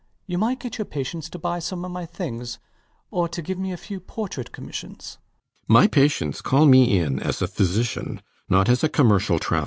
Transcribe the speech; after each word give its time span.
You 0.25 0.39
might 0.39 0.59
get 0.59 0.79
your 0.79 0.85
patients 0.85 1.29
to 1.29 1.37
buy 1.37 1.59
some 1.59 1.85
of 1.85 1.91
my 1.91 2.07
things, 2.07 2.57
or 3.11 3.29
to 3.29 3.39
give 3.39 3.59
me 3.59 3.71
a 3.71 3.77
few 3.77 3.99
portrait 3.99 4.51
commissions. 4.51 5.19
RIDGEON. 5.67 5.73
My 5.75 5.85
patients 5.85 6.41
call 6.41 6.65
me 6.65 6.97
in 6.97 7.19
as 7.19 7.39
a 7.39 7.47
physician, 7.47 8.23
not 8.49 8.67
as 8.67 8.83
a 8.83 8.89
commercial 8.89 9.37
traveller. 9.37 9.37
A 9.37 9.37
knock 9.37 9.45
at 9.45 9.45
the 9.45 9.49
door. 9.49 9.59